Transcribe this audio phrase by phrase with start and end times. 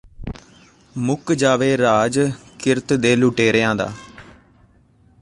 [0.95, 2.19] ਮੁੱਕ ਜਾਵੇ ਰਾਜ
[2.59, 3.91] ਕਿਰਤ ਦੇ ਲੁਟੇਰਿਆਂ ਦਾ